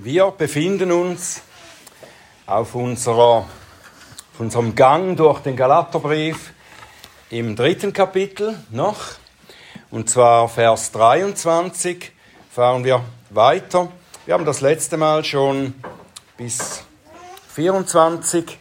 [0.00, 1.42] Wir befinden uns
[2.46, 6.52] auf, unserer, auf unserem Gang durch den Galaterbrief
[7.30, 8.98] im dritten Kapitel noch.
[9.90, 12.12] Und zwar Vers 23
[12.48, 13.88] fahren wir weiter.
[14.24, 15.74] Wir haben das letzte Mal schon
[16.36, 16.84] bis
[17.48, 18.56] 24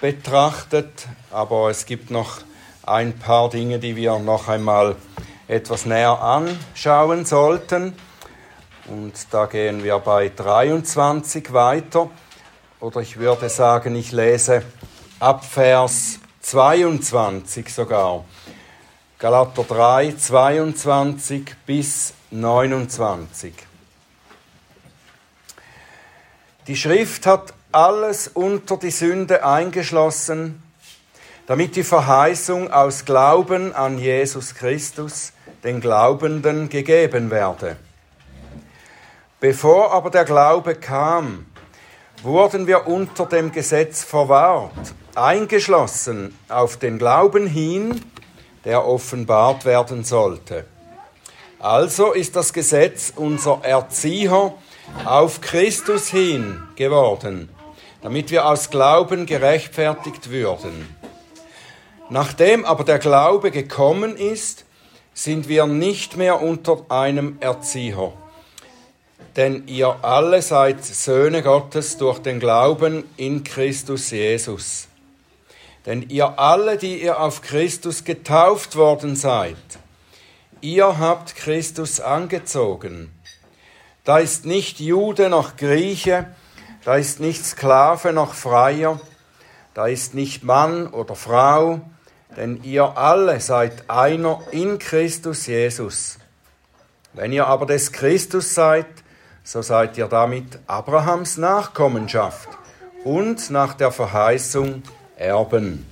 [0.00, 2.38] betrachtet, aber es gibt noch
[2.82, 4.96] ein paar Dinge, die wir noch einmal
[5.46, 7.94] etwas näher anschauen sollten.
[8.86, 12.10] Und da gehen wir bei 23 weiter.
[12.80, 14.62] Oder ich würde sagen, ich lese
[15.20, 18.24] ab Vers 22 sogar.
[19.18, 23.54] Galater 3, 22 bis 29.
[26.66, 30.60] Die Schrift hat alles unter die Sünde eingeschlossen,
[31.46, 37.76] damit die Verheißung aus Glauben an Jesus Christus den Glaubenden gegeben werde.
[39.42, 41.46] Bevor aber der Glaube kam,
[42.22, 48.00] wurden wir unter dem Gesetz verwahrt, eingeschlossen auf den Glauben hin,
[48.64, 50.64] der offenbart werden sollte.
[51.58, 54.54] Also ist das Gesetz unser Erzieher
[55.04, 57.48] auf Christus hin geworden,
[58.00, 60.94] damit wir aus Glauben gerechtfertigt würden.
[62.10, 64.66] Nachdem aber der Glaube gekommen ist,
[65.14, 68.12] sind wir nicht mehr unter einem Erzieher
[69.36, 74.88] denn ihr alle seid Söhne Gottes durch den Glauben in Christus Jesus.
[75.86, 79.56] Denn ihr alle, die ihr auf Christus getauft worden seid,
[80.60, 83.10] ihr habt Christus angezogen.
[84.04, 86.26] Da ist nicht Jude noch Grieche,
[86.84, 89.00] da ist nicht Sklave noch Freier,
[89.74, 91.80] da ist nicht Mann oder Frau,
[92.36, 96.18] denn ihr alle seid einer in Christus Jesus.
[97.12, 98.86] Wenn ihr aber des Christus seid,
[99.44, 102.48] so seid ihr damit Abrahams Nachkommenschaft
[103.04, 104.82] und nach der Verheißung
[105.16, 105.86] Erben.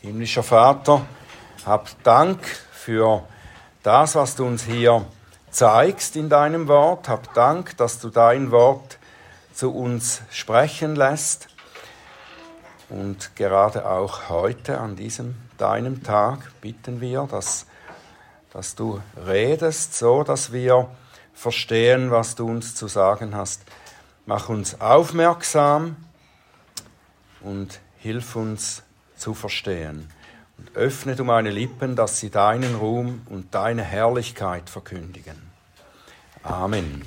[0.00, 1.06] Himmlischer Vater,
[1.64, 3.24] hab Dank für
[3.82, 5.04] das, was du uns hier
[5.50, 7.08] zeigst in deinem Wort.
[7.08, 8.98] Hab Dank, dass du dein Wort
[9.52, 11.48] zu uns sprechen lässt.
[12.88, 17.66] Und gerade auch heute an diesem deinem Tag bitten wir, dass
[18.52, 20.88] dass du redest, so dass wir
[21.34, 23.62] verstehen, was du uns zu sagen hast.
[24.24, 25.96] Mach uns aufmerksam
[27.42, 28.82] und hilf uns
[29.16, 30.10] zu verstehen.
[30.58, 35.36] Und öffne du meine Lippen, dass sie deinen Ruhm und deine Herrlichkeit verkündigen.
[36.42, 37.02] Amen.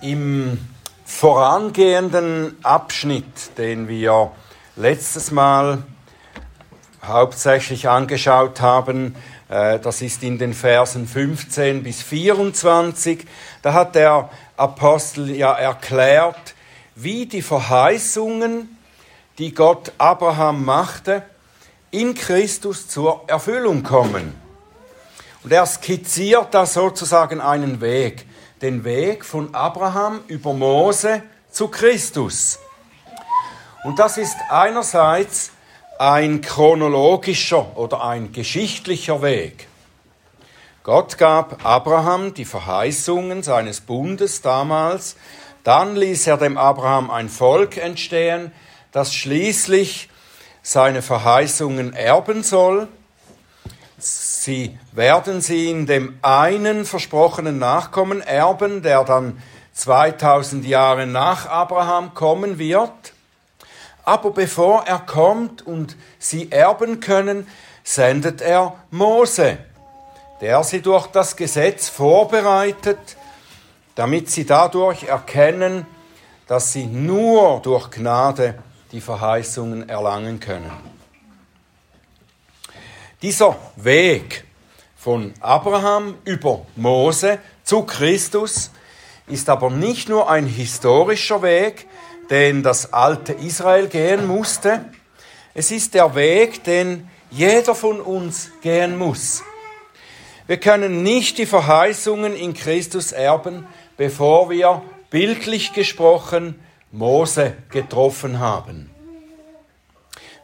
[0.00, 0.58] Im
[1.04, 4.30] vorangehenden Abschnitt, den wir
[4.78, 5.82] letztes Mal
[7.04, 9.16] hauptsächlich angeschaut haben.
[9.48, 13.26] Äh, das ist in den Versen 15 bis 24.
[13.62, 16.54] Da hat der Apostel ja erklärt,
[16.94, 18.78] wie die Verheißungen,
[19.38, 21.24] die Gott Abraham machte,
[21.90, 24.32] in Christus zur Erfüllung kommen.
[25.42, 28.26] Und er skizziert da sozusagen einen Weg,
[28.62, 32.60] den Weg von Abraham über Mose zu Christus.
[33.84, 35.52] Und das ist einerseits
[35.98, 39.68] ein chronologischer oder ein geschichtlicher Weg.
[40.82, 45.16] Gott gab Abraham die Verheißungen seines Bundes damals,
[45.64, 48.52] dann ließ er dem Abraham ein Volk entstehen,
[48.92, 50.08] das schließlich
[50.62, 52.88] seine Verheißungen erben soll.
[53.98, 59.42] Sie werden sie in dem einen versprochenen Nachkommen erben, der dann
[59.74, 63.12] 2000 Jahre nach Abraham kommen wird.
[64.08, 67.46] Aber bevor er kommt und sie erben können,
[67.84, 69.58] sendet er Mose,
[70.40, 72.98] der sie durch das Gesetz vorbereitet,
[73.96, 75.86] damit sie dadurch erkennen,
[76.46, 78.54] dass sie nur durch Gnade
[78.92, 80.72] die Verheißungen erlangen können.
[83.20, 84.46] Dieser Weg
[84.96, 88.70] von Abraham über Mose zu Christus
[89.26, 91.87] ist aber nicht nur ein historischer Weg,
[92.30, 94.84] den das alte Israel gehen musste.
[95.54, 99.42] Es ist der Weg, den jeder von uns gehen muss.
[100.46, 103.66] Wir können nicht die Verheißungen in Christus erben,
[103.96, 106.58] bevor wir bildlich gesprochen
[106.90, 108.90] Mose getroffen haben.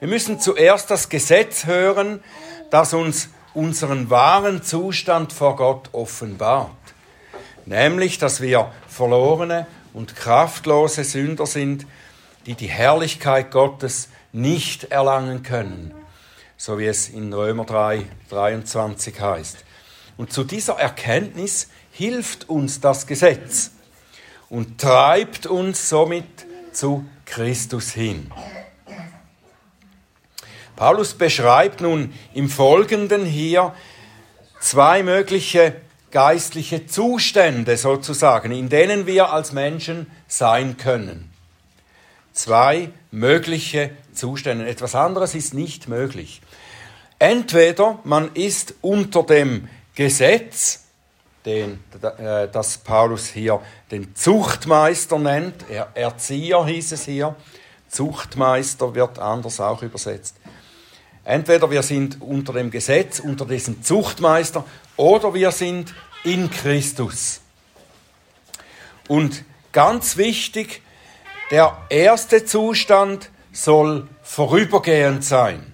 [0.00, 2.22] Wir müssen zuerst das Gesetz hören,
[2.70, 6.70] das uns unseren wahren Zustand vor Gott offenbart,
[7.64, 11.86] nämlich dass wir verlorene und kraftlose Sünder sind,
[12.44, 15.94] die die Herrlichkeit Gottes nicht erlangen können,
[16.58, 19.64] so wie es in Römer 3, 23 heißt.
[20.16, 23.70] Und zu dieser Erkenntnis hilft uns das Gesetz
[24.50, 28.30] und treibt uns somit zu Christus hin.
[30.76, 33.74] Paulus beschreibt nun im Folgenden hier
[34.60, 35.76] zwei mögliche
[36.14, 41.32] geistliche Zustände sozusagen, in denen wir als Menschen sein können.
[42.32, 44.68] Zwei mögliche Zustände.
[44.68, 46.40] Etwas anderes ist nicht möglich.
[47.18, 50.84] Entweder man ist unter dem Gesetz,
[51.44, 55.64] den, äh, das Paulus hier den Zuchtmeister nennt,
[55.94, 57.34] Erzieher hieß es hier,
[57.88, 60.36] Zuchtmeister wird anders auch übersetzt.
[61.24, 64.64] Entweder wir sind unter dem Gesetz, unter diesem Zuchtmeister,
[64.96, 65.94] oder wir sind
[66.24, 67.40] in Christus.
[69.08, 70.82] Und ganz wichtig,
[71.50, 75.72] der erste Zustand soll vorübergehend sein.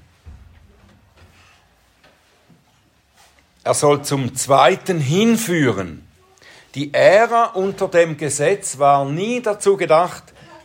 [3.62, 6.06] Er soll zum zweiten hinführen.
[6.75, 10.25] Die Ära unter dem Gesetz war nie dazu gedacht,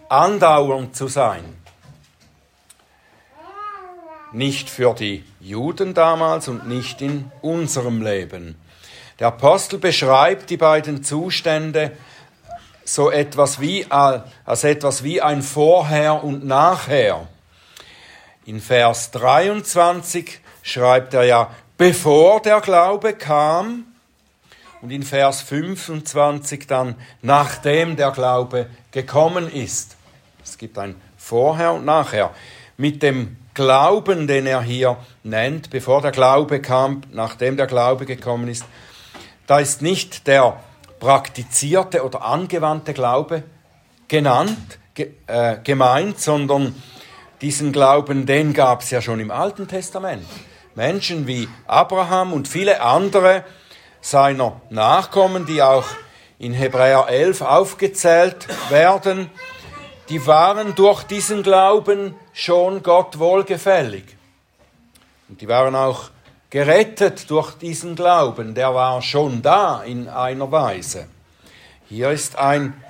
[0.09, 1.43] andauernd zu sein.
[4.31, 8.55] Nicht für die Juden damals und nicht in unserem Leben.
[9.19, 11.91] Der Apostel beschreibt die beiden Zustände
[12.83, 17.27] so etwas wie, als etwas wie ein Vorher und Nachher.
[18.45, 23.85] In Vers 23 schreibt er ja, bevor der Glaube kam.
[24.81, 29.95] Und in Vers 25 dann, nachdem der Glaube gekommen ist.
[30.43, 32.31] Es gibt ein Vorher und Nachher.
[32.77, 38.49] Mit dem Glauben, den er hier nennt, bevor der Glaube kam, nachdem der Glaube gekommen
[38.49, 38.65] ist,
[39.47, 40.59] da ist nicht der
[40.99, 43.43] praktizierte oder angewandte Glaube
[44.07, 46.75] genannt, ge, äh, gemeint, sondern
[47.41, 50.25] diesen Glauben, den gab es ja schon im Alten Testament.
[50.73, 53.43] Menschen wie Abraham und viele andere
[54.01, 55.85] seiner Nachkommen, die auch
[56.37, 59.29] in Hebräer 11 aufgezählt werden,
[60.09, 64.03] die waren durch diesen Glauben schon Gott wohlgefällig.
[65.29, 66.09] Und die waren auch
[66.55, 71.07] gerettet durch diesen Glauben, der war schon da in einer Weise.
[71.89, 72.81] Hier ist ein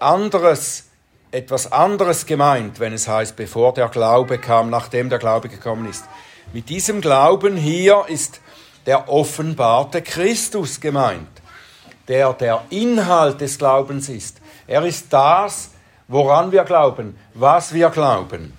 [0.00, 0.88] anderes,
[1.30, 6.06] etwas anderes gemeint, wenn es heißt, bevor der Glaube kam, nachdem der Glaube gekommen ist.
[6.54, 8.40] Mit diesem Glauben hier ist
[8.86, 11.28] der offenbarte Christus gemeint,
[12.08, 14.38] der der Inhalt des Glaubens ist.
[14.66, 15.68] Er ist das,
[16.08, 18.54] woran wir glauben, was wir glauben.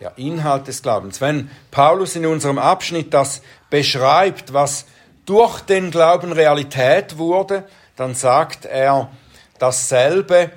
[0.00, 1.20] Der Inhalt des Glaubens.
[1.20, 3.40] Wenn Paulus in unserem Abschnitt das
[3.70, 4.84] beschreibt, was
[5.24, 7.66] durch den Glauben Realität wurde,
[7.96, 9.10] dann sagt er
[9.58, 10.50] dasselbe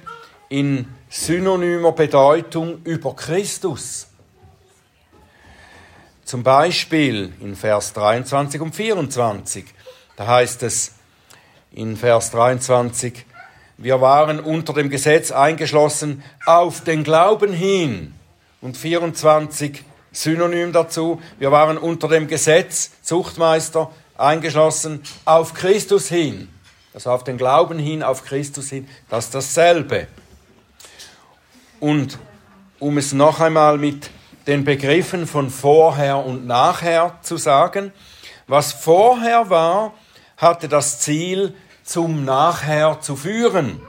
[0.50, 4.08] in synonymer Bedeutung über Christus.
[6.26, 9.66] Zum Beispiel in Vers 23 und 24.
[10.16, 10.96] Da heißt es
[11.72, 13.26] in Vers 23,
[13.78, 18.19] wir waren unter dem Gesetz eingeschlossen auf den Glauben hin.
[18.62, 26.50] Und 24 Synonym dazu, wir waren unter dem Gesetz, Zuchtmeister, eingeschlossen auf Christus hin.
[26.94, 30.08] Also auf den Glauben hin, auf Christus hin, das ist dasselbe.
[31.80, 32.18] Und
[32.80, 34.10] um es noch einmal mit
[34.48, 37.94] den Begriffen von vorher und nachher zu sagen.
[38.48, 39.94] Was vorher war,
[40.38, 43.82] hatte das Ziel, zum Nachher zu führen.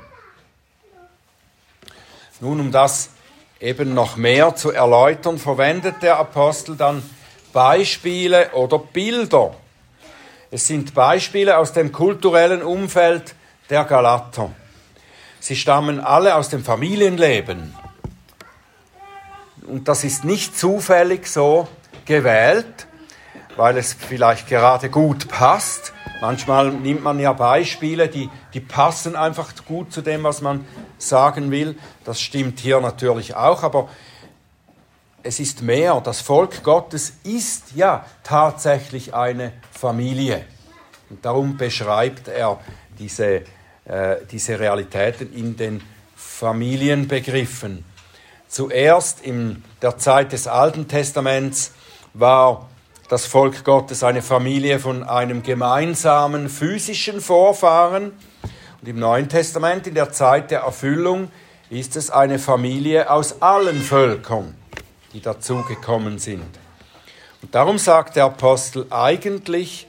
[2.40, 3.10] Nun, um das
[3.60, 7.02] eben noch mehr zu erläutern, verwendet der Apostel dann
[7.52, 9.54] Beispiele oder Bilder.
[10.50, 13.34] Es sind Beispiele aus dem kulturellen Umfeld
[13.68, 14.50] der Galater.
[15.38, 17.74] Sie stammen alle aus dem Familienleben
[19.70, 21.68] und das ist nicht zufällig so
[22.04, 22.86] gewählt,
[23.60, 25.92] weil es vielleicht gerade gut passt.
[26.22, 31.50] Manchmal nimmt man ja Beispiele, die, die passen einfach gut zu dem, was man sagen
[31.50, 31.78] will.
[32.06, 33.90] Das stimmt hier natürlich auch, aber
[35.22, 36.00] es ist mehr.
[36.00, 40.46] Das Volk Gottes ist ja tatsächlich eine Familie.
[41.10, 42.58] Und darum beschreibt er
[42.98, 43.42] diese,
[43.84, 45.82] äh, diese Realitäten in den
[46.16, 47.84] Familienbegriffen.
[48.48, 51.72] Zuerst in der Zeit des Alten Testaments
[52.14, 52.69] war
[53.10, 58.12] das Volk Gottes eine Familie von einem gemeinsamen physischen Vorfahren.
[58.80, 61.28] Und im Neuen Testament, in der Zeit der Erfüllung,
[61.70, 64.54] ist es eine Familie aus allen Völkern,
[65.12, 66.46] die dazugekommen sind.
[67.42, 69.88] Und darum sagt der Apostel eigentlich,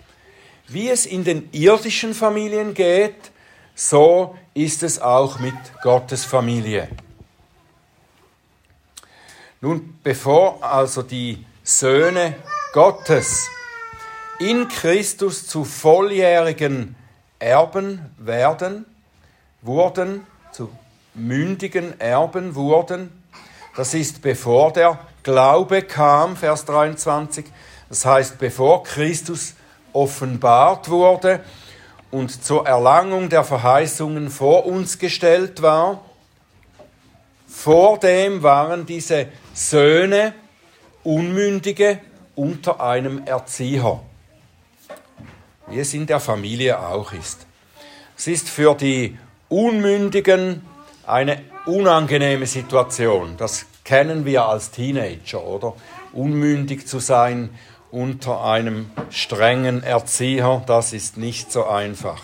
[0.67, 3.29] wie es in den irdischen Familien geht,
[3.75, 6.87] so ist es auch mit Gottes Familie.
[9.61, 12.35] Nun, bevor also die Söhne
[12.73, 13.49] Gottes
[14.39, 16.95] in Christus zu volljährigen
[17.37, 18.85] Erben werden,
[19.61, 20.69] wurden, zu
[21.13, 23.23] mündigen Erben wurden,
[23.75, 27.45] das ist bevor der Glaube kam, Vers 23,
[27.89, 29.53] das heißt bevor Christus
[29.91, 31.41] offenbart wurde
[32.09, 36.05] und zur Erlangung der Verheißungen vor uns gestellt war.
[37.49, 40.33] Vor dem waren diese Söhne
[41.03, 41.99] Unmündige
[42.41, 43.99] unter einem Erzieher,
[45.67, 47.45] wie es in der Familie auch ist.
[48.17, 49.15] Es ist für die
[49.47, 50.63] Unmündigen
[51.05, 53.35] eine unangenehme Situation.
[53.37, 55.75] Das kennen wir als Teenager, oder?
[56.13, 57.51] Unmündig zu sein
[57.91, 62.23] unter einem strengen Erzieher, das ist nicht so einfach.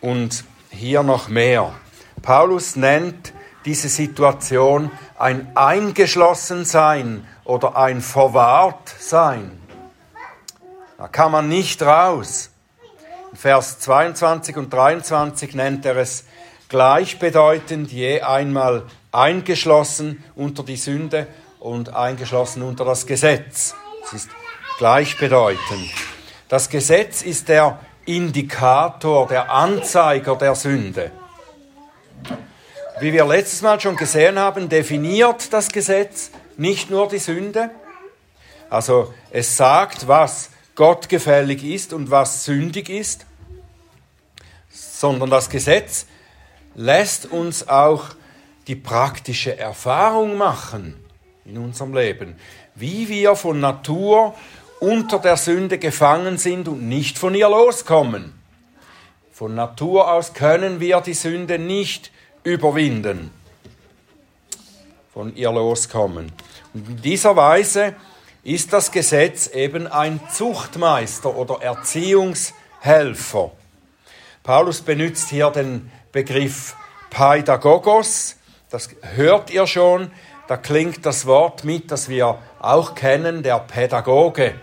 [0.00, 1.74] Und hier noch mehr.
[2.22, 9.58] Paulus nennt diese Situation ein Eingeschlossensein oder ein Verwahrtsein.
[10.98, 12.50] Da kann man nicht raus.
[13.32, 16.24] In Vers 22 und 23 nennt er es
[16.68, 21.26] gleichbedeutend je einmal eingeschlossen unter die Sünde
[21.60, 23.74] und eingeschlossen unter das Gesetz.
[24.04, 24.30] Es ist
[24.78, 25.90] gleichbedeutend.
[26.48, 31.10] Das Gesetz ist der Indikator, der Anzeiger der Sünde.
[33.02, 37.70] Wie wir letztes Mal schon gesehen haben, definiert das Gesetz nicht nur die Sünde.
[38.70, 43.26] Also es sagt, was Gott gefällig ist und was sündig ist,
[44.70, 46.06] sondern das Gesetz
[46.76, 48.04] lässt uns auch
[48.68, 50.94] die praktische Erfahrung machen
[51.44, 52.36] in unserem Leben
[52.74, 54.34] wie wir von Natur
[54.80, 58.32] unter der Sünde gefangen sind und nicht von ihr loskommen.
[59.32, 62.10] Von Natur aus können wir die Sünde nicht
[62.44, 63.30] überwinden,
[65.12, 66.32] von ihr loskommen.
[66.74, 67.94] Und in dieser Weise
[68.42, 73.52] ist das Gesetz eben ein Zuchtmeister oder Erziehungshelfer.
[74.42, 76.74] Paulus benutzt hier den Begriff
[77.10, 78.36] Pädagogos,
[78.70, 80.10] das hört ihr schon,
[80.48, 84.54] da klingt das Wort mit, das wir auch kennen, der Pädagoge.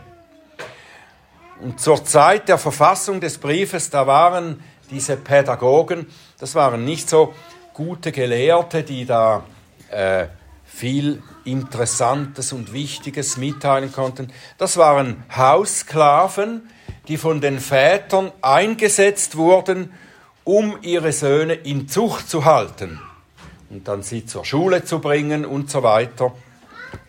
[1.61, 6.07] Und zur Zeit der Verfassung des Briefes, da waren diese Pädagogen,
[6.39, 7.33] das waren nicht so
[7.79, 9.45] gute Gelehrte, die da
[9.89, 10.25] äh,
[10.65, 14.33] viel Interessantes und Wichtiges mitteilen konnten.
[14.57, 16.69] Das waren Haussklaven,
[17.07, 19.93] die von den Vätern eingesetzt wurden,
[20.43, 22.99] um ihre Söhne in Zucht zu halten
[23.69, 26.33] und dann sie zur Schule zu bringen und so weiter.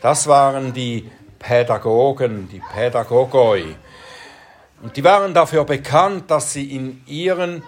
[0.01, 1.11] Das waren die
[1.41, 3.75] Pädagogen, die Pädagogoi.
[4.83, 7.65] Und die waren dafür bekannt, dass sie in, ihren,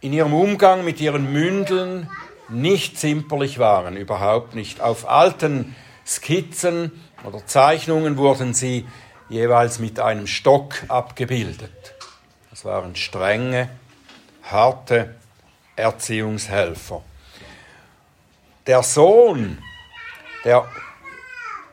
[0.00, 2.08] in ihrem Umgang mit ihren Mündeln
[2.48, 4.80] nicht zimperlich waren, überhaupt nicht.
[4.80, 5.76] Auf alten
[6.06, 6.90] Skizzen
[7.24, 8.86] oder Zeichnungen wurden sie
[9.28, 11.94] jeweils mit einem Stock abgebildet.
[12.50, 13.68] Das waren strenge,
[14.42, 15.14] harte
[15.76, 17.02] Erziehungshelfer.
[18.66, 19.58] Der Sohn
[20.44, 20.66] der,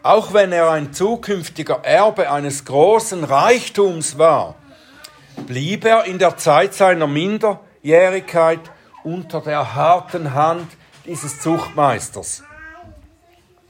[0.03, 4.55] auch wenn er ein zukünftiger Erbe eines großen Reichtums war,
[5.45, 7.07] blieb er in der Zeit seiner
[7.87, 8.59] Minderjährigkeit
[9.05, 10.67] unter der harten Hand
[11.05, 12.43] dieses Zuchtmeisters.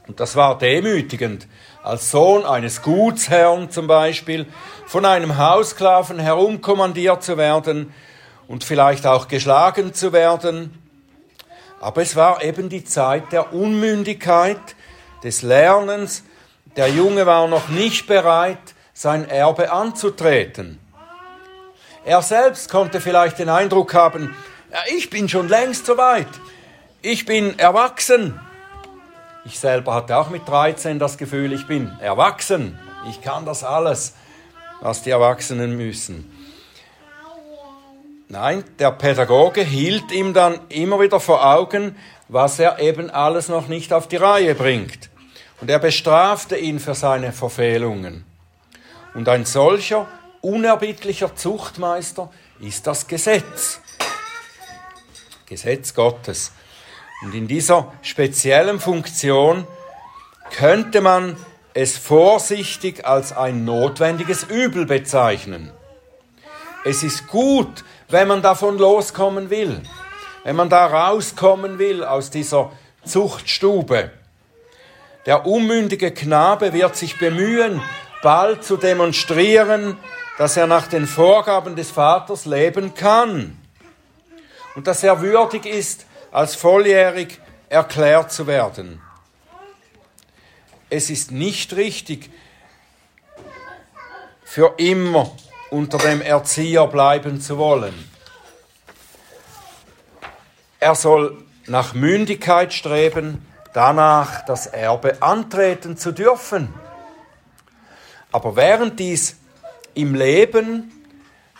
[0.08, 1.46] Und das war demütigend,
[1.84, 4.46] als Sohn eines Gutsherrn zum Beispiel,
[4.86, 7.94] von einem Haussklaven herumkommandiert zu werden
[8.48, 10.76] und vielleicht auch geschlagen zu werden.
[11.80, 14.58] Aber es war eben die Zeit der Unmündigkeit,
[15.22, 16.24] des Lernens.
[16.76, 18.58] Der Junge war noch nicht bereit,
[18.92, 20.80] sein Erbe anzutreten.
[22.08, 24.34] Er selbst konnte vielleicht den Eindruck haben,
[24.96, 26.26] ich bin schon längst so weit,
[27.02, 28.40] ich bin erwachsen.
[29.44, 32.78] Ich selber hatte auch mit 13 das Gefühl, ich bin erwachsen,
[33.10, 34.14] ich kann das alles,
[34.80, 36.32] was die Erwachsenen müssen.
[38.28, 41.94] Nein, der Pädagoge hielt ihm dann immer wieder vor Augen,
[42.28, 45.10] was er eben alles noch nicht auf die Reihe bringt.
[45.60, 48.24] Und er bestrafte ihn für seine Verfehlungen.
[49.12, 50.06] Und ein solcher
[50.40, 52.30] unerbittlicher Zuchtmeister
[52.60, 53.80] ist das Gesetz.
[55.46, 56.52] Gesetz Gottes.
[57.22, 59.66] Und in dieser speziellen Funktion
[60.50, 61.36] könnte man
[61.74, 65.70] es vorsichtig als ein notwendiges Übel bezeichnen.
[66.84, 69.82] Es ist gut, wenn man davon loskommen will,
[70.44, 72.72] wenn man da rauskommen will aus dieser
[73.04, 74.10] Zuchtstube.
[75.26, 77.82] Der unmündige Knabe wird sich bemühen,
[78.22, 79.98] bald zu demonstrieren,
[80.38, 83.58] dass er nach den Vorgaben des Vaters leben kann
[84.76, 89.02] und dass er würdig ist, als volljährig erklärt zu werden.
[90.90, 92.30] es ist nicht richtig,
[94.44, 95.30] für immer
[95.70, 98.10] unter dem Erzieher bleiben zu wollen.
[100.80, 106.72] Er soll nach Mündigkeit streben, danach das Erbe antreten zu dürfen.
[108.32, 109.36] Aber während dies
[109.98, 110.92] im Leben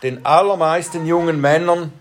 [0.04, 1.92] den allermeisten jungen Männern,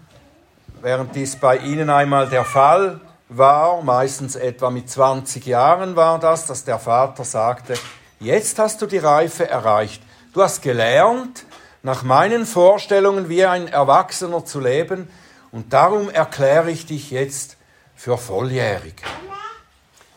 [0.82, 6.46] während dies bei ihnen einmal der Fall war, meistens etwa mit 20 Jahren war das,
[6.46, 7.74] dass der Vater sagte,
[8.20, 10.04] jetzt hast du die Reife erreicht,
[10.34, 11.44] du hast gelernt,
[11.82, 15.10] nach meinen Vorstellungen wie ein Erwachsener zu leben,
[15.52, 17.58] und darum erkläre ich dich jetzt
[17.96, 19.02] für volljährig.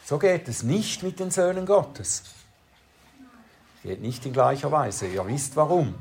[0.05, 2.25] So geht es nicht mit den Söhnen Gottes.
[3.83, 5.07] Geht nicht in gleicher Weise.
[5.07, 5.95] Ihr wisst warum.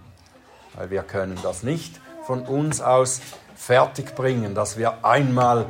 [0.76, 3.22] Weil wir können das nicht von uns aus
[3.56, 5.66] fertigbringen, dass wir einmal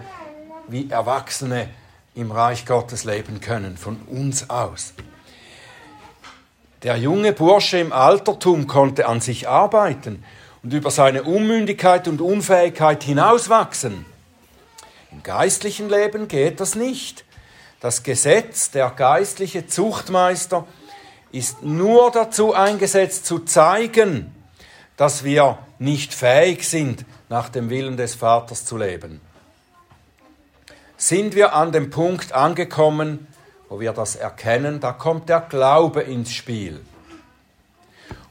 [0.68, 1.70] wie Erwachsene
[2.16, 4.94] im Reich Gottes leben können, von uns aus.
[6.84, 10.24] Der junge Bursche im Altertum konnte an sich arbeiten
[10.64, 14.06] und über seine Unmündigkeit und Unfähigkeit hinauswachsen.
[15.12, 17.26] Im geistlichen Leben geht das nicht.
[17.80, 20.66] Das Gesetz, der geistliche Zuchtmeister,
[21.32, 24.36] ist nur dazu eingesetzt zu zeigen,
[25.00, 29.22] dass wir nicht fähig sind, nach dem Willen des Vaters zu leben.
[30.98, 33.26] Sind wir an dem Punkt angekommen,
[33.70, 36.82] wo wir das erkennen, da kommt der Glaube ins Spiel.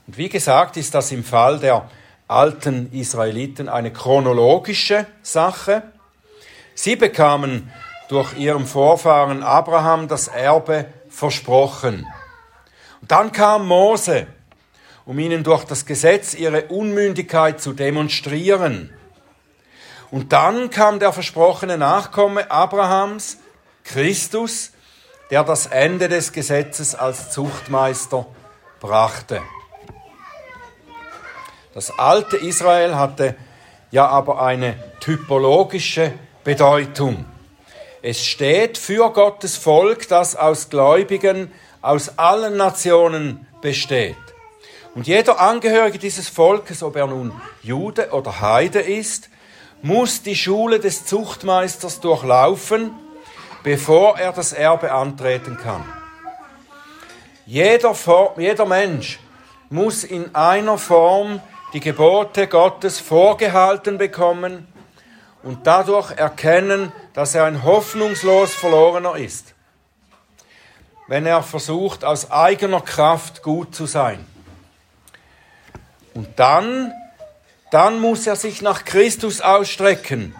[0.07, 1.89] Und wie gesagt, ist das im Fall der
[2.27, 5.85] alten Israeliten eine chronologische Sache.
[6.75, 7.73] Sie bekamen
[8.11, 12.07] durch ihren Vorfahren Abraham das Erbe versprochen.
[13.01, 14.27] Und dann kam Mose,
[15.09, 18.93] um ihnen durch das Gesetz ihre Unmündigkeit zu demonstrieren.
[20.11, 23.39] Und dann kam der versprochene Nachkomme Abrahams,
[23.85, 24.73] Christus,
[25.31, 28.27] der das Ende des Gesetzes als Zuchtmeister
[28.81, 29.41] brachte.
[31.73, 33.35] Das alte Israel hatte
[33.91, 36.13] ja aber eine typologische
[36.45, 37.25] Bedeutung.
[38.03, 44.28] Es steht für Gottes Volk, das aus Gläubigen aus allen Nationen besteht.
[44.99, 47.31] Und jeder Angehörige dieses Volkes, ob er nun
[47.63, 49.31] Jude oder Heide ist,
[49.81, 52.91] muss die Schule des Zuchtmeisters durchlaufen,
[53.63, 55.85] bevor er das Erbe antreten kann.
[57.47, 57.95] Jeder,
[58.39, 59.21] jeder Mensch
[59.71, 61.41] muss in einer Form
[61.73, 64.67] die Gebote Gottes vorgehalten bekommen
[65.45, 69.55] und dadurch erkennen, dass er ein hoffnungslos verlorener ist,
[71.07, 74.27] wenn er versucht, aus eigener Kraft gut zu sein.
[76.19, 76.93] Und dann,
[77.71, 80.35] dann muss er sich nach Christus ausstrecken,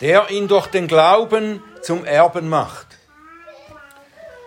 [0.00, 2.86] der ihn durch den Glauben zum Erben macht.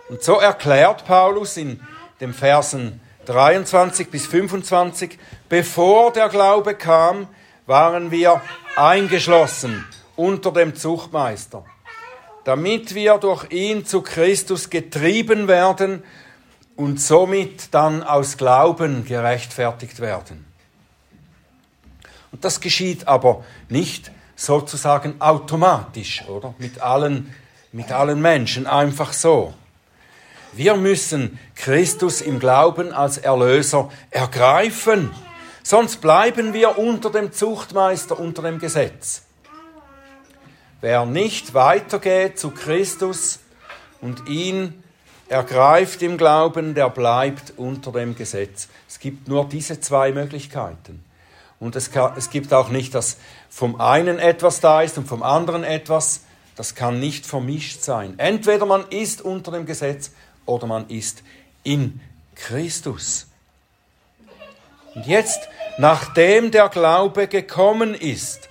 [0.07, 1.81] Und so erklärt Paulus in
[2.21, 7.27] den Versen 23 bis 25, bevor der Glaube kam,
[7.65, 8.41] waren wir
[8.77, 11.65] eingeschlossen unter dem Zuchtmeister,
[12.45, 16.01] damit wir durch ihn zu Christus getrieben werden
[16.75, 20.45] und somit dann aus Glauben gerechtfertigt werden.
[22.31, 26.53] Und das geschieht aber nicht sozusagen automatisch, oder?
[26.57, 27.33] Mit allen,
[27.71, 29.53] mit allen Menschen einfach so.
[30.51, 35.11] Wir müssen Christus im Glauben als Erlöser ergreifen,
[35.63, 39.23] sonst bleiben wir unter dem Zuchtmeister, unter dem Gesetz.
[40.81, 43.39] Wer nicht weitergeht zu Christus
[44.01, 44.83] und ihn
[45.27, 48.67] ergreift im Glauben, der bleibt unter dem Gesetz.
[48.88, 51.03] Es gibt nur diese zwei Möglichkeiten.
[51.59, 53.17] Und es, kann, es gibt auch nicht, dass
[53.49, 56.21] vom einen etwas da ist und vom anderen etwas.
[56.55, 58.15] Das kann nicht vermischt sein.
[58.17, 60.11] Entweder man ist unter dem Gesetz
[60.45, 61.23] oder man ist
[61.63, 62.01] in
[62.35, 63.27] Christus.
[64.93, 68.49] Und jetzt, nachdem der Glaube gekommen ist,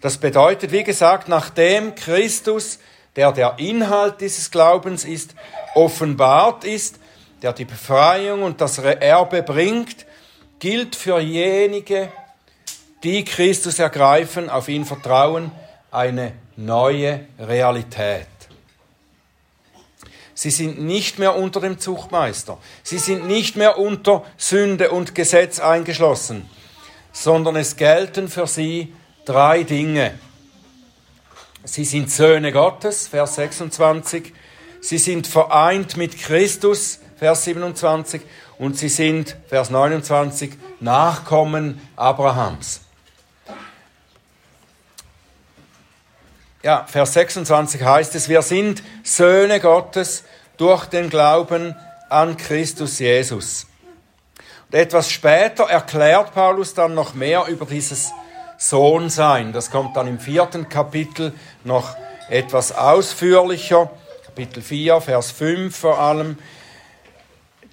[0.00, 2.78] das bedeutet, wie gesagt, nachdem Christus,
[3.16, 5.34] der der Inhalt dieses Glaubens ist,
[5.76, 6.98] offenbart ist,
[7.42, 10.06] der die Befreiung und das Erbe bringt,
[10.58, 12.10] gilt für jenige,
[13.02, 15.52] die Christus ergreifen, auf ihn vertrauen,
[15.90, 18.26] eine neue Realität.
[20.34, 22.58] Sie sind nicht mehr unter dem Zuchtmeister.
[22.82, 26.48] Sie sind nicht mehr unter Sünde und Gesetz eingeschlossen,
[27.12, 30.18] sondern es gelten für sie drei Dinge.
[31.64, 34.34] Sie sind Söhne Gottes, Vers 26.
[34.80, 38.22] Sie sind vereint mit Christus, Vers 27.
[38.58, 42.80] Und sie sind, Vers 29, Nachkommen Abrahams.
[46.62, 50.24] Ja, Vers 26 heißt es, wir sind Söhne Gottes
[50.56, 51.76] durch den Glauben
[52.08, 53.66] an Christus Jesus.
[54.68, 58.10] Und etwas später erklärt Paulus dann noch mehr über dieses
[58.58, 59.52] Sohnsein.
[59.52, 61.96] Das kommt dann im vierten Kapitel noch
[62.28, 63.90] etwas ausführlicher.
[64.36, 66.36] Kapitel 4, Vers 5 vor allem.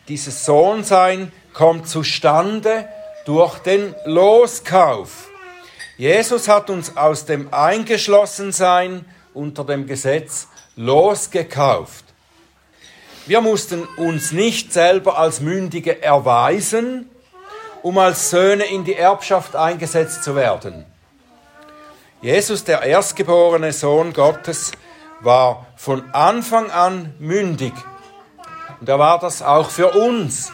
[0.08, 2.88] Dieses Sohnsein kommt zustande
[3.26, 5.30] durch den Loskauf.
[5.98, 10.48] Jesus hat uns aus dem Eingeschlossensein unter dem Gesetz
[10.78, 12.06] losgekauft.
[13.26, 17.10] Wir mussten uns nicht selber als Mündige erweisen,
[17.82, 20.86] um als Söhne in die Erbschaft eingesetzt zu werden.
[22.22, 24.72] Jesus, der erstgeborene Sohn Gottes,
[25.24, 27.74] war von Anfang an mündig.
[28.80, 30.52] Und er war das auch für uns.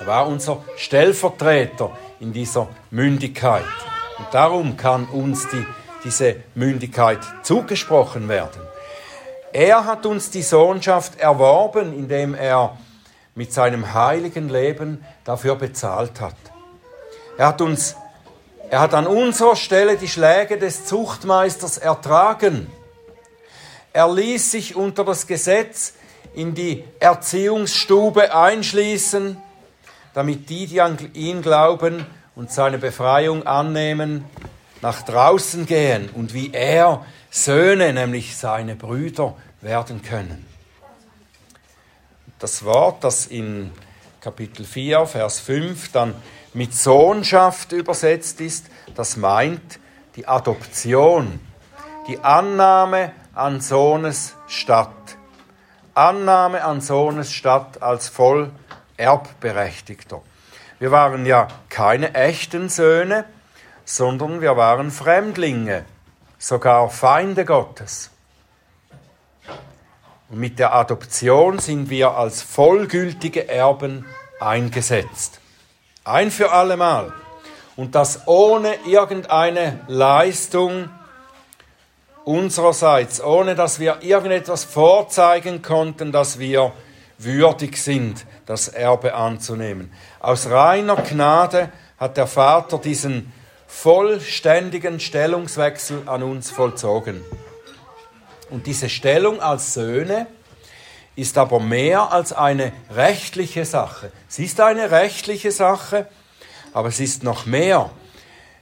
[0.00, 3.64] Er war unser Stellvertreter in dieser Mündigkeit.
[4.18, 5.64] Und darum kann uns die,
[6.04, 8.60] diese Mündigkeit zugesprochen werden.
[9.52, 12.76] Er hat uns die Sohnschaft erworben, indem er
[13.34, 16.34] mit seinem heiligen Leben dafür bezahlt hat.
[17.36, 17.96] Er hat uns
[18.70, 22.70] er hat an unserer Stelle die Schläge des Zuchtmeisters ertragen.
[23.98, 25.94] Er ließ sich unter das Gesetz
[26.32, 29.36] in die Erziehungsstube einschließen,
[30.14, 32.06] damit die, die an ihn glauben,
[32.36, 34.24] und seine Befreiung annehmen,
[34.82, 40.46] nach draußen gehen und wie er Söhne, nämlich seine Brüder, werden können.
[42.38, 43.72] Das Wort, das in
[44.20, 46.14] Kapitel 4, Vers 5 dann
[46.54, 49.80] mit Sohnschaft übersetzt ist, das meint
[50.14, 51.40] die Adoption,
[52.06, 55.16] die Annahme an Sohnes statt.
[55.94, 58.50] Annahme an Sohnes statt als voll
[58.96, 60.20] Erbberechtigter.
[60.78, 63.24] Wir waren ja keine echten Söhne,
[63.84, 65.84] sondern wir waren Fremdlinge,
[66.38, 68.10] sogar Feinde Gottes.
[70.28, 74.04] Und mit der Adoption sind wir als vollgültige Erben
[74.40, 75.40] eingesetzt.
[76.04, 77.12] Ein für allemal.
[77.76, 80.90] Und das ohne irgendeine Leistung
[82.28, 86.72] unsererseits, ohne dass wir irgendetwas vorzeigen konnten, dass wir
[87.16, 89.90] würdig sind, das Erbe anzunehmen.
[90.20, 93.32] Aus reiner Gnade hat der Vater diesen
[93.66, 97.24] vollständigen Stellungswechsel an uns vollzogen.
[98.50, 100.26] Und diese Stellung als Söhne
[101.16, 104.12] ist aber mehr als eine rechtliche Sache.
[104.28, 106.06] Sie ist eine rechtliche Sache,
[106.74, 107.90] aber es ist noch mehr.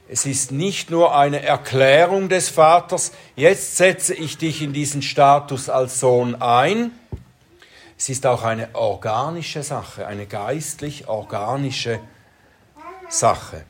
[0.09, 5.69] Es ist nicht nur eine Erklärung des Vaters, jetzt setze ich dich in diesen Status
[5.69, 6.93] als Sohn ein,
[7.99, 11.99] es ist auch eine organische Sache, eine geistlich organische
[13.09, 13.65] Sache.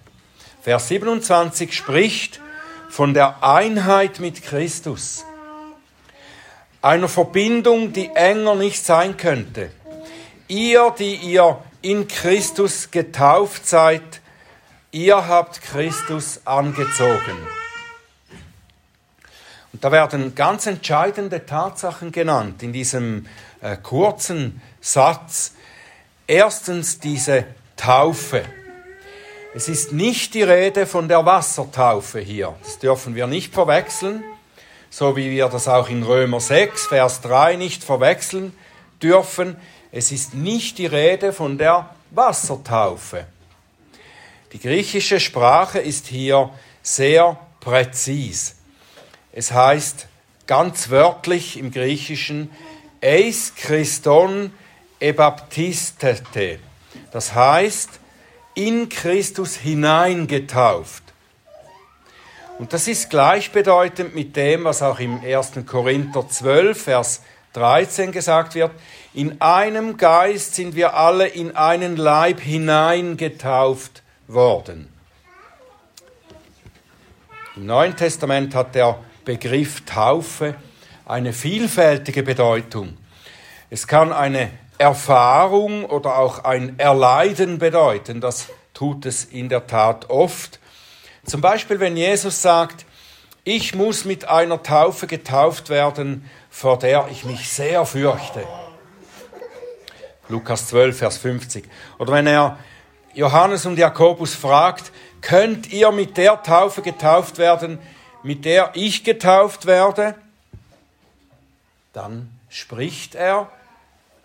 [0.61, 2.41] Vers 27 spricht
[2.91, 5.25] von der Einheit mit Christus,
[6.83, 9.71] einer Verbindung, die enger nicht sein könnte.
[10.49, 14.21] Ihr, die ihr in Christus getauft seid,
[14.97, 17.37] ihr habt Christus angezogen.
[19.75, 23.27] Und da werden ganz entscheidende Tatsachen genannt in diesem
[23.61, 25.53] äh, kurzen Satz.
[26.27, 27.45] Erstens diese
[27.77, 28.43] Taufe.
[29.55, 32.55] Es ist nicht die Rede von der Wassertaufe hier.
[32.63, 34.25] Das dürfen wir nicht verwechseln,
[34.89, 38.57] so wie wir das auch in Römer 6, Vers 3 nicht verwechseln
[39.03, 39.57] dürfen.
[39.93, 43.27] Es ist nicht die Rede von der Wassertaufe.
[44.53, 46.51] Die griechische Sprache ist hier
[46.83, 48.57] sehr präzis.
[49.33, 50.07] Es heißt
[50.47, 52.51] ganz wörtlich im Griechischen,
[53.03, 54.53] eis Christon
[55.01, 56.61] ebaptistete.
[57.11, 57.91] Das heißt,
[58.55, 61.03] in Christus hineingetauft.
[62.59, 65.53] Und das ist gleichbedeutend mit dem, was auch im 1.
[65.67, 67.21] Korinther 12, Vers
[67.53, 68.71] 13 gesagt wird.
[69.13, 74.93] In einem Geist sind wir alle in einen Leib hineingetauft worden.
[77.57, 80.55] Im Neuen Testament hat der Begriff Taufe
[81.07, 82.97] eine vielfältige Bedeutung.
[83.71, 88.21] Es kann eine Erfahrung oder auch ein Erleiden bedeuten.
[88.21, 90.61] Das tut es in der Tat oft.
[91.25, 92.85] Zum Beispiel, wenn Jesus sagt,
[93.43, 98.45] ich muss mit einer Taufe getauft werden, vor der ich mich sehr fürchte.
[100.29, 101.65] Lukas 12, Vers 50.
[101.99, 102.59] Oder wenn er
[103.17, 107.81] Johannes und Jakobus fragt, könnt ihr mit der Taufe getauft werden,
[108.23, 110.15] mit der ich getauft werde?
[111.97, 113.51] dann spricht er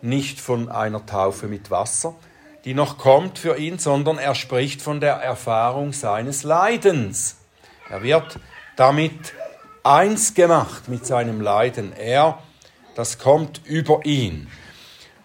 [0.01, 2.15] nicht von einer Taufe mit Wasser,
[2.65, 7.37] die noch kommt für ihn, sondern er spricht von der Erfahrung seines Leidens.
[7.89, 8.39] Er wird
[8.75, 9.33] damit
[9.83, 11.93] eins gemacht mit seinem Leiden.
[11.93, 12.39] Er,
[12.95, 14.51] das kommt über ihn.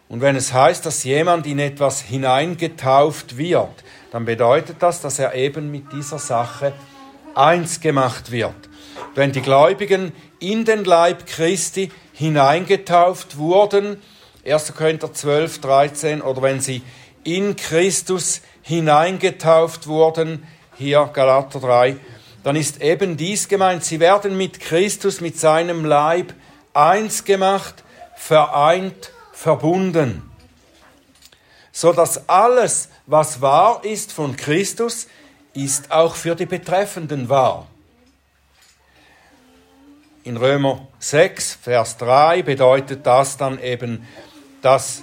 [0.09, 5.35] Und wenn es heißt, dass jemand in etwas hineingetauft wird, dann bedeutet das, dass er
[5.35, 6.73] eben mit dieser Sache
[7.35, 8.55] eins gemacht wird.
[9.15, 14.01] Wenn die Gläubigen in den Leib Christi hineingetauft wurden,
[14.45, 14.75] 1.
[14.77, 16.83] Korinther 12, 13, oder wenn sie
[17.25, 21.97] in Christus hineingetauft wurden, hier Galater 3,
[22.45, 23.85] dann ist eben dies gemeint.
[23.85, 26.33] Sie werden mit Christus, mit seinem Leib
[26.75, 27.83] eins gemacht,
[28.15, 30.23] vereint, verbunden.
[31.71, 35.09] So dass alles, was wahr ist von Christus,
[35.53, 37.67] ist auch für die Betreffenden wahr.
[40.25, 44.07] In Römer 6, Vers 3 bedeutet das dann eben,
[44.63, 45.03] dass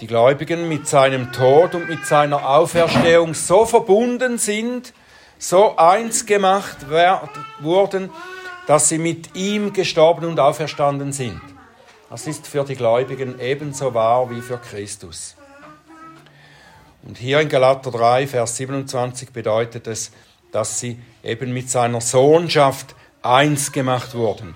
[0.00, 4.94] die Gläubigen mit seinem Tod und mit seiner Auferstehung so verbunden sind,
[5.38, 6.86] so eins gemacht
[7.58, 8.10] wurden,
[8.68, 11.40] dass sie mit ihm gestorben und auferstanden sind.
[12.10, 15.36] Das ist für die Gläubigen ebenso wahr wie für Christus.
[17.02, 20.10] Und hier in Galater 3, Vers 27 bedeutet es,
[20.50, 24.54] dass sie eben mit seiner Sohnschaft eins gemacht wurden.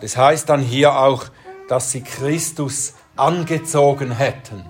[0.00, 1.26] Das heißt dann hier auch,
[1.68, 4.64] dass sie Christus angezogen hätten.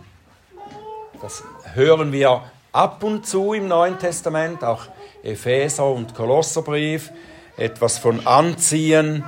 [1.20, 1.42] Das
[1.74, 4.86] hören wir ab und zu im Neuen Testament, auch
[5.22, 7.10] Epheser und Kolosserbrief,
[7.56, 9.24] etwas von Anziehen.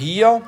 [0.00, 0.40] Hier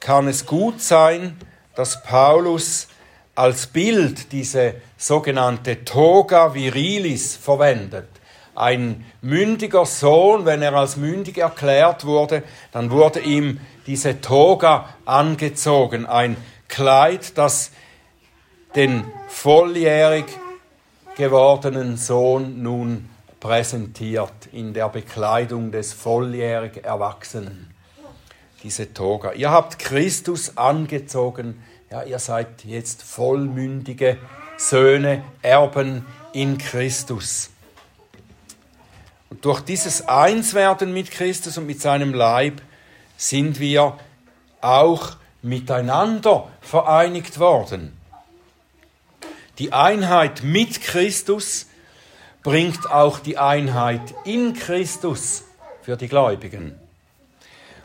[0.00, 1.38] kann es gut sein,
[1.74, 2.88] dass Paulus
[3.34, 8.06] als Bild diese sogenannte Toga virilis verwendet.
[8.54, 16.04] Ein mündiger Sohn, wenn er als mündig erklärt wurde, dann wurde ihm diese Toga angezogen,
[16.04, 16.36] ein
[16.68, 17.70] Kleid, das
[18.76, 20.26] den volljährig
[21.16, 23.08] gewordenen Sohn nun
[23.40, 27.74] präsentiert in der Bekleidung des volljährig Erwachsenen.
[28.62, 29.32] Diese Toga.
[29.32, 31.62] Ihr habt Christus angezogen.
[31.90, 34.18] Ja, ihr seid jetzt vollmündige
[34.56, 37.50] Söhne, Erben in Christus.
[39.30, 42.60] Und durch dieses Einswerden mit Christus und mit seinem Leib
[43.16, 43.96] sind wir
[44.60, 47.96] auch miteinander vereinigt worden.
[49.58, 51.67] Die Einheit mit Christus
[52.48, 55.44] bringt auch die Einheit in Christus
[55.82, 56.74] für die Gläubigen.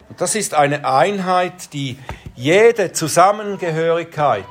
[0.07, 1.99] Und das ist eine Einheit, die
[2.33, 4.45] jede Zusammengehörigkeit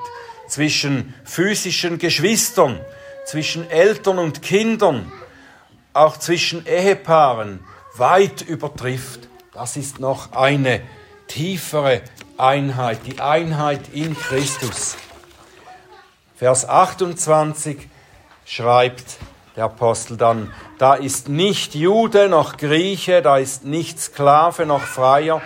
[0.48, 2.78] zwischen physischen Geschwistern,
[3.24, 5.10] zwischen Eltern und Kindern,
[5.94, 7.60] auch zwischen Ehepaaren
[7.96, 9.30] weit übertrifft.
[9.54, 10.82] Das ist noch eine
[11.26, 12.02] tiefere
[12.36, 14.94] Einheit, die Einheit in Christus.
[16.36, 17.88] Vers 28
[18.44, 19.16] schreibt
[19.56, 25.42] der Apostel dann, da ist nicht Jude noch Grieche, da ist nicht Sklave noch Freier,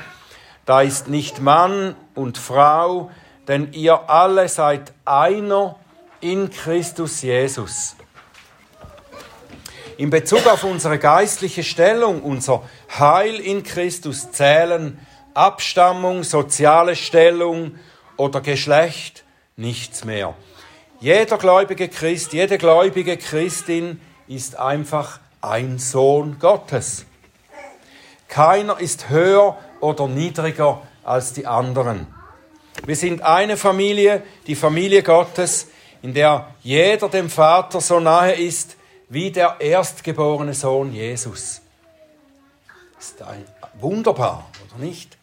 [0.65, 3.11] da ist nicht Mann und Frau,
[3.49, 5.77] denn ihr alle seid einer
[6.21, 7.97] in Christus Jesus.
[9.97, 12.63] In Bezug auf unsere geistliche Stellung, unser
[12.99, 14.99] Heil in Christus zählen
[15.33, 17.79] Abstammung, soziale Stellung
[18.17, 19.25] oder Geschlecht
[19.57, 20.35] nichts mehr.
[21.01, 27.05] Jeder gläubige Christ, jede gläubige Christin ist einfach ein Sohn Gottes.
[28.29, 32.07] Keiner ist höher oder niedriger als die anderen.
[32.85, 35.69] Wir sind eine Familie, die Familie Gottes,
[36.03, 38.77] in der jeder dem Vater so nahe ist
[39.09, 41.61] wie der erstgeborene Sohn Jesus.
[42.99, 45.17] Ist ein wunderbar, oder nicht?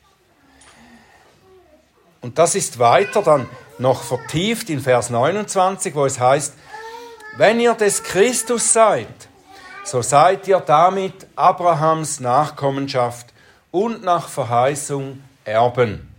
[2.22, 6.54] Und das ist weiter dann noch vertieft in Vers 29, wo es heißt,
[7.38, 9.08] wenn ihr des Christus seid,
[9.84, 13.28] so seid ihr damit Abrahams Nachkommenschaft
[13.72, 16.10] und nach Verheißung Erben.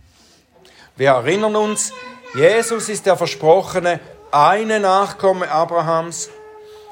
[0.97, 1.91] Wir erinnern uns,
[2.35, 3.99] Jesus ist der versprochene
[4.31, 6.29] eine Nachkomme Abrahams.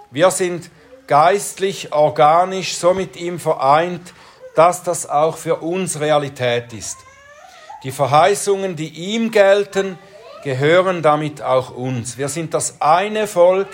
[0.09, 0.69] Wir sind
[1.07, 4.13] geistlich, organisch so mit ihm vereint,
[4.55, 6.97] dass das auch für uns Realität ist.
[7.83, 9.99] Die Verheißungen, die ihm gelten,
[10.43, 12.17] gehören damit auch uns.
[12.17, 13.69] Wir sind das eine Volk,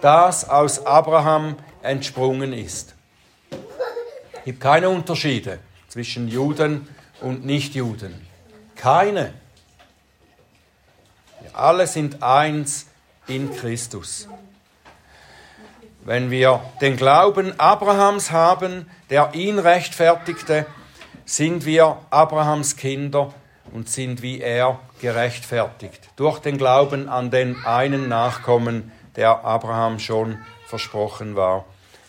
[0.00, 2.94] das aus Abraham entsprungen ist.
[4.32, 6.88] Es gibt keine Unterschiede zwischen Juden
[7.20, 8.14] und Nichtjuden.
[8.76, 9.34] Keine.
[11.40, 12.86] Wir alle sind eins
[13.26, 14.28] in Christus.
[16.04, 20.66] Wenn wir den Glauben Abrahams haben, der ihn rechtfertigte,
[21.24, 23.32] sind wir Abrahams Kinder
[23.74, 26.00] und sind wie er gerechtfertigt.
[26.14, 31.64] Durch den Glauben an den einen Nachkommen, der Abraham schon versprochen war,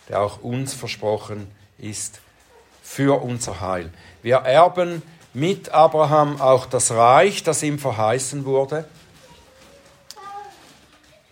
[0.08, 1.50] der auch uns versprochen
[1.80, 2.22] ist
[2.84, 3.92] für unser Heil.
[4.22, 5.02] Wir erben
[5.34, 8.86] mit Abraham auch das Reich, das ihm verheißen wurde?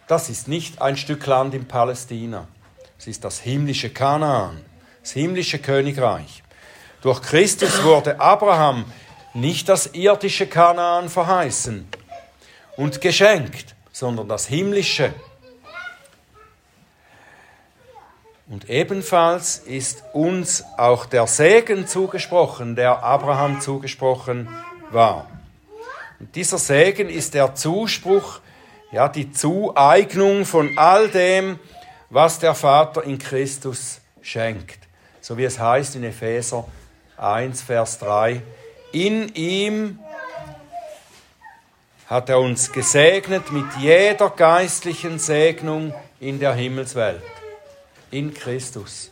[0.08, 2.48] Das ist nicht ein Stück Land in Palästina.
[2.98, 4.66] Es ist das himmlische Kanaan,
[5.02, 6.42] das himmlische Königreich.
[7.04, 8.86] Durch Christus wurde Abraham
[9.34, 11.88] nicht das irdische Kanaan verheißen
[12.78, 15.14] und geschenkt, sondern das himmlische.
[18.48, 24.50] Und ebenfalls ist uns auch der Segen zugesprochen, der Abraham zugesprochen
[24.92, 25.28] war.
[26.20, 28.40] Und dieser Segen ist der Zuspruch,
[28.92, 31.58] ja, die Zueignung von all dem,
[32.10, 34.78] was der Vater in Christus schenkt.
[35.20, 36.66] So wie es heißt in Epheser
[37.18, 38.42] 1, Vers 3.
[38.94, 39.98] In ihm
[42.06, 47.24] hat er uns gesegnet mit jeder geistlichen Segnung in der Himmelswelt
[48.12, 49.10] in Christus.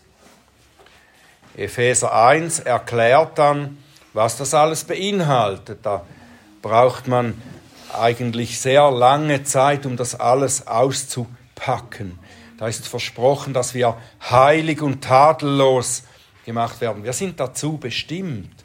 [1.58, 3.80] Epheser 1 erklärt dann,
[4.14, 5.80] was das alles beinhaltet.
[5.82, 6.06] Da
[6.62, 7.42] braucht man
[7.92, 12.20] eigentlich sehr lange Zeit, um das alles auszupacken.
[12.60, 13.98] Da ist versprochen, dass wir
[14.30, 16.04] heilig und tadellos
[16.46, 17.04] gemacht werden.
[17.04, 18.61] Wir sind dazu bestimmt,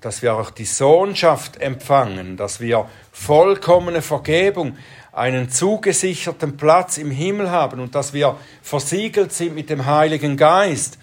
[0.00, 4.76] dass wir auch die Sohnschaft empfangen, dass wir vollkommene Vergebung,
[5.12, 10.98] einen zugesicherten Platz im Himmel haben und dass wir versiegelt sind mit dem Heiligen Geist,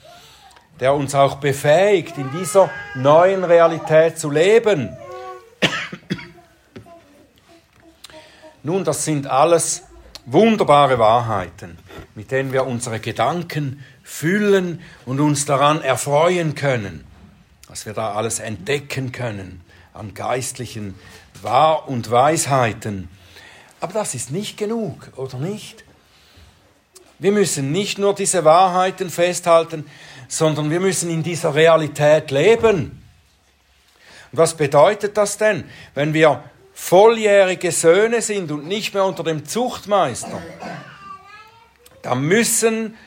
[0.79, 4.95] der uns auch befähigt, in dieser neuen Realität zu leben.
[8.63, 9.83] Nun, das sind alles
[10.25, 11.77] wunderbare Wahrheiten,
[12.15, 17.05] mit denen wir unsere Gedanken füllen und uns daran erfreuen können,
[17.67, 19.61] was wir da alles entdecken können
[19.93, 20.95] an geistlichen
[21.41, 23.09] Wahr- und Weisheiten.
[23.79, 25.83] Aber das ist nicht genug, oder nicht?
[27.17, 29.85] Wir müssen nicht nur diese Wahrheiten festhalten,
[30.27, 33.01] sondern wir müssen in dieser Realität leben.
[34.31, 39.45] Und was bedeutet das denn, wenn wir volljährige Söhne sind und nicht mehr unter dem
[39.45, 40.41] Zuchtmeister?
[42.01, 42.97] Da müssen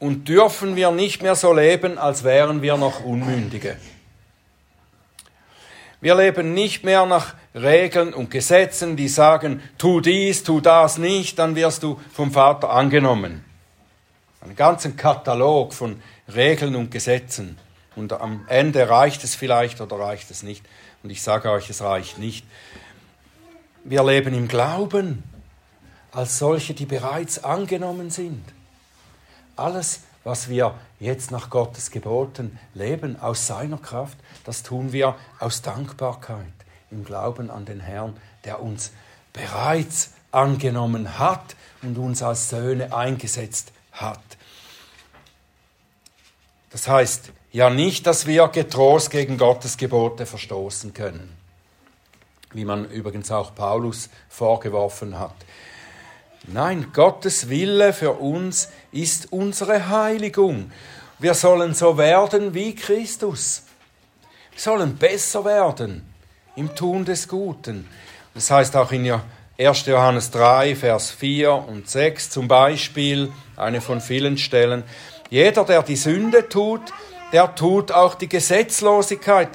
[0.00, 3.76] und dürfen wir nicht mehr so leben, als wären wir noch Unmündige.
[6.00, 11.38] Wir leben nicht mehr nach Regeln und Gesetzen, die sagen, tu dies, tu das nicht,
[11.38, 13.44] dann wirst du vom Vater angenommen.
[14.40, 16.02] Einen ganzen Katalog von
[16.34, 17.58] Regeln und Gesetzen.
[17.94, 20.64] Und am Ende reicht es vielleicht oder reicht es nicht.
[21.02, 22.46] Und ich sage euch, es reicht nicht.
[23.84, 25.22] Wir leben im Glauben
[26.12, 28.42] als solche, die bereits angenommen sind.
[29.60, 35.60] Alles, was wir jetzt nach Gottes Geboten leben, aus seiner Kraft, das tun wir aus
[35.60, 36.46] Dankbarkeit
[36.90, 38.90] im Glauben an den Herrn, der uns
[39.34, 44.22] bereits angenommen hat und uns als Söhne eingesetzt hat.
[46.70, 51.36] Das heißt ja nicht, dass wir getrost gegen Gottes Gebote verstoßen können,
[52.54, 55.34] wie man übrigens auch Paulus vorgeworfen hat.
[56.46, 60.72] Nein, Gottes Wille für uns ist unsere Heiligung.
[61.18, 63.64] Wir sollen so werden wie Christus.
[64.52, 66.02] Wir sollen besser werden
[66.56, 67.86] im Tun des Guten.
[68.32, 69.20] Das heißt auch in
[69.58, 69.86] 1.
[69.86, 74.84] Johannes 3, Vers 4 und 6 zum Beispiel, eine von vielen Stellen,
[75.28, 76.80] jeder, der die Sünde tut,
[77.32, 79.50] der tut auch die Gesetzlosigkeit.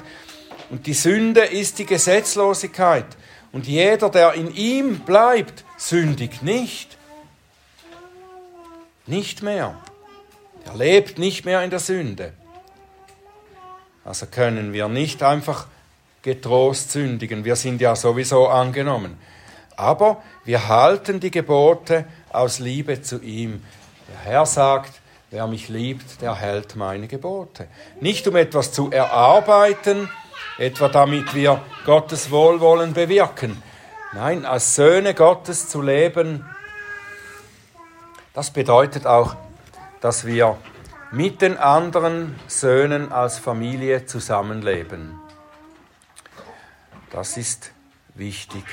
[0.70, 3.06] Und die Sünde ist die Gesetzlosigkeit.
[3.52, 6.96] Und jeder, der in ihm bleibt, sündigt nicht.
[9.06, 9.76] Nicht mehr.
[10.64, 12.32] Er lebt nicht mehr in der Sünde.
[14.04, 15.66] Also können wir nicht einfach
[16.22, 17.44] getrost sündigen.
[17.44, 19.16] Wir sind ja sowieso angenommen.
[19.76, 23.62] Aber wir halten die Gebote aus Liebe zu ihm.
[24.08, 27.68] Der Herr sagt, wer mich liebt, der hält meine Gebote.
[28.00, 30.08] Nicht um etwas zu erarbeiten,
[30.58, 33.62] etwa damit wir Gottes Wohlwollen bewirken.
[34.16, 36.42] Nein, als Söhne Gottes zu leben,
[38.32, 39.36] das bedeutet auch,
[40.00, 40.56] dass wir
[41.12, 45.20] mit den anderen Söhnen als Familie zusammenleben.
[47.10, 47.72] Das ist
[48.14, 48.64] wichtig.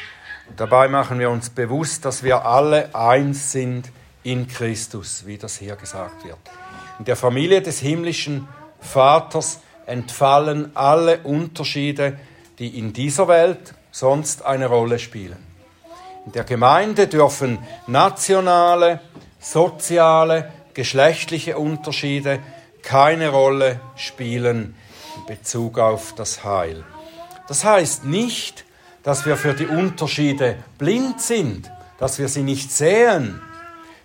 [0.55, 3.91] dabei machen wir uns bewusst, dass wir alle eins sind
[4.23, 6.39] in Christus, wie das hier gesagt wird.
[6.99, 8.47] In der Familie des himmlischen
[8.79, 12.17] Vaters entfallen alle Unterschiede,
[12.59, 15.37] die in dieser Welt sonst eine Rolle spielen.
[16.25, 18.99] In der Gemeinde dürfen nationale,
[19.39, 22.39] soziale, geschlechtliche Unterschiede
[22.81, 24.75] keine Rolle spielen
[25.15, 26.83] in Bezug auf das Heil.
[27.47, 28.65] Das heißt nicht,
[29.03, 33.41] dass wir für die Unterschiede blind sind, dass wir sie nicht sehen.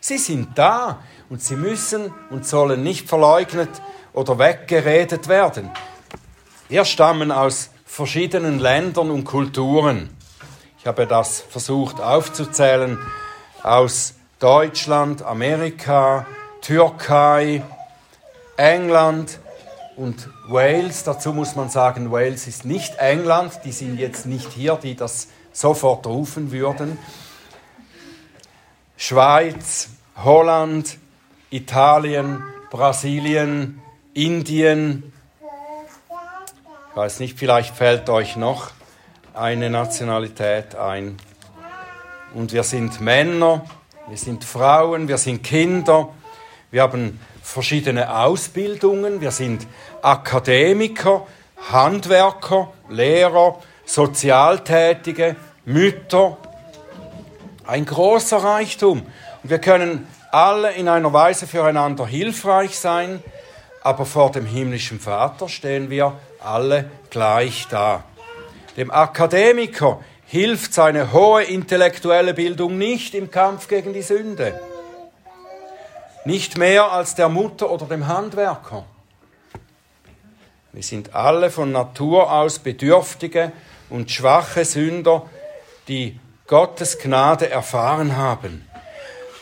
[0.01, 0.99] Sie sind da
[1.31, 3.71] und sie müssen und sollen nicht verleugnet
[4.13, 5.71] oder weggeredet werden.
[6.69, 10.09] Wir stammen aus verschiedenen Ländern und Kulturen.
[10.79, 12.97] Ich habe das versucht aufzuzählen
[13.65, 16.25] aus Deutschland, Amerika,
[16.61, 17.65] Türkei,
[18.57, 19.41] England
[19.97, 21.03] und Wales.
[21.03, 23.59] Dazu muss man sagen, Wales ist nicht England.
[23.65, 26.99] Die sind jetzt nicht hier, die das sofort rufen würden.
[28.97, 29.89] Schweiz,
[30.23, 30.99] Holland,
[31.51, 33.83] Italien, Brasilien,
[34.15, 35.13] Indien.
[36.99, 38.73] Weiß nicht, vielleicht fällt euch noch
[39.33, 41.17] eine Nationalität ein.
[42.35, 43.65] Und wir sind Männer,
[44.09, 46.09] wir sind Frauen, wir sind Kinder,
[46.73, 49.69] wir haben verschiedene Ausbildungen, wir sind
[50.03, 51.25] Akademiker,
[51.71, 55.37] Handwerker, Lehrer, Sozialtätige,
[55.67, 56.37] Mütter.
[57.65, 59.03] Ein großer Reichtum.
[59.45, 63.23] Und wir können alle in einer Weise füreinander hilfreich sein,
[63.85, 68.05] aber vor dem himmlischen Vater stehen wir alle gleich da.
[68.77, 74.61] Dem Akademiker hilft seine hohe intellektuelle Bildung nicht im Kampf gegen die Sünde.
[76.25, 78.85] Nicht mehr als der Mutter oder dem Handwerker.
[80.73, 83.53] Wir sind alle von Natur aus bedürftige
[83.89, 85.29] und schwache Sünder,
[85.89, 88.69] die Gottes Gnade erfahren haben.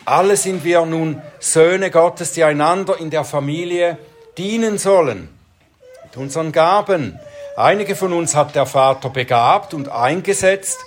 [0.05, 3.97] Alle sind wir nun Söhne Gottes, die einander in der Familie
[4.37, 5.36] dienen sollen.
[6.07, 7.19] Mit unseren Gaben.
[7.57, 10.79] Einige von uns hat der Vater begabt und eingesetzt,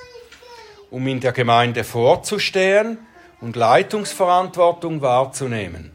[0.90, 2.96] um in der Gemeinde vorzustehen
[3.42, 5.92] und Leitungsverantwortung wahrzunehmen.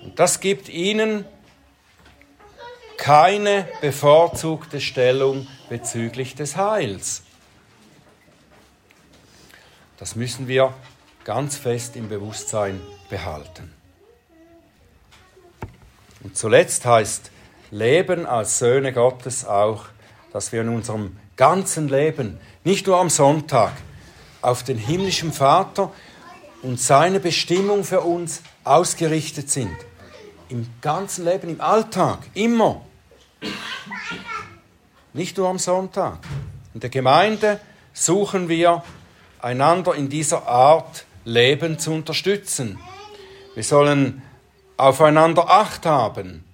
[0.00, 1.26] Und das gibt ihnen
[2.96, 7.24] keine bevorzugte Stellung bezüglich des Heils.
[9.98, 10.72] Das müssen wir
[11.24, 12.80] ganz fest im Bewusstsein
[13.10, 13.70] behalten.
[16.22, 17.30] Und zuletzt heißt
[17.72, 19.86] Leben als Söhne Gottes auch,
[20.30, 23.72] dass wir in unserem ganzen Leben, nicht nur am Sonntag,
[24.42, 25.90] auf den himmlischen Vater
[26.60, 29.74] und seine Bestimmung für uns ausgerichtet sind.
[30.50, 32.82] Im ganzen Leben, im Alltag, immer.
[35.14, 36.18] Nicht nur am Sonntag.
[36.74, 37.58] In der Gemeinde
[37.94, 38.84] suchen wir
[39.40, 42.78] einander in dieser Art Leben zu unterstützen.
[43.54, 44.20] Wir sollen
[44.76, 46.44] aufeinander Acht haben.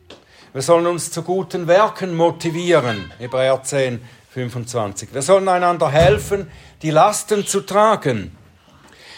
[0.55, 3.13] Wir sollen uns zu guten Werken motivieren.
[3.19, 5.13] Hebräer 10, 25.
[5.13, 8.35] Wir sollen einander helfen, die Lasten zu tragen.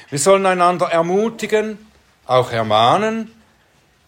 [0.08, 1.78] Wir sollen einander ermutigen,
[2.26, 3.30] auch ermahnen,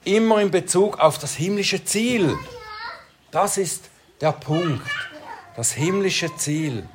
[0.04, 2.36] immer in Bezug auf das himmlische Ziel.
[3.30, 3.88] Das ist
[4.20, 4.90] der Punkt,
[5.54, 6.88] das himmlische Ziel.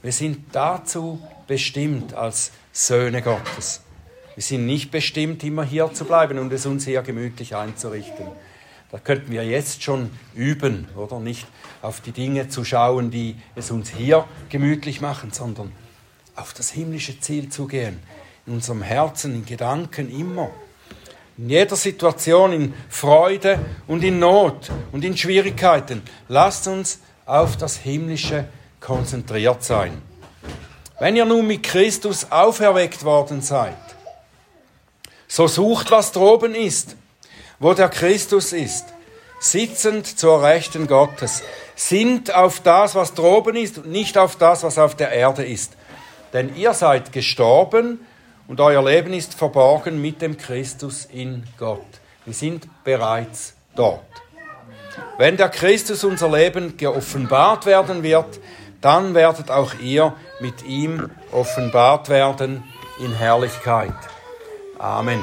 [0.00, 3.82] Wir sind dazu bestimmt als Söhne Gottes.
[4.36, 8.26] Wir sind nicht bestimmt, immer hier zu bleiben und es uns hier gemütlich einzurichten.
[8.92, 11.20] Da könnten wir jetzt schon üben, oder?
[11.20, 11.46] Nicht
[11.80, 15.72] auf die Dinge zu schauen, die es uns hier gemütlich machen, sondern
[16.34, 18.00] auf das himmlische Ziel zu gehen.
[18.46, 20.50] In unserem Herzen, in Gedanken immer.
[21.38, 26.02] In jeder Situation, in Freude und in Not und in Schwierigkeiten.
[26.28, 28.46] Lasst uns auf das Himmlische
[28.80, 30.02] konzentriert sein.
[30.98, 33.76] Wenn ihr nun mit Christus auferweckt worden seid,
[35.28, 36.96] so sucht, was droben ist,
[37.60, 38.86] wo der Christus ist,
[39.38, 41.42] sitzend zur Rechten Gottes.
[41.76, 45.76] Sind auf das, was droben ist und nicht auf das, was auf der Erde ist.
[46.32, 48.00] Denn ihr seid gestorben
[48.48, 51.86] und euer Leben ist verborgen mit dem Christus in Gott.
[52.24, 54.02] Wir sind bereits dort.
[55.18, 58.40] Wenn der Christus unser Leben geoffenbart werden wird,
[58.80, 62.64] dann werdet auch ihr mit ihm offenbart werden
[62.98, 63.94] in Herrlichkeit.
[64.78, 65.22] Amen.